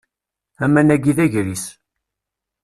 Aman-agi 0.63 1.13
d 1.17 1.19
agris. 1.25 1.63